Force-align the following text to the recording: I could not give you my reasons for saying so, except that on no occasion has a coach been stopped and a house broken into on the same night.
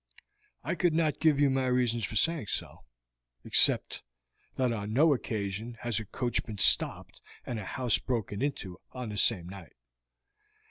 I 0.63 0.73
could 0.73 0.95
not 0.95 1.19
give 1.19 1.39
you 1.39 1.51
my 1.51 1.67
reasons 1.67 2.05
for 2.05 2.15
saying 2.15 2.47
so, 2.47 2.85
except 3.45 4.01
that 4.55 4.71
on 4.71 4.93
no 4.93 5.13
occasion 5.13 5.75
has 5.81 5.99
a 5.99 6.05
coach 6.05 6.41
been 6.43 6.57
stopped 6.57 7.21
and 7.45 7.59
a 7.59 7.65
house 7.65 7.99
broken 7.99 8.41
into 8.41 8.79
on 8.93 9.09
the 9.09 9.17
same 9.17 9.47
night. 9.47 9.73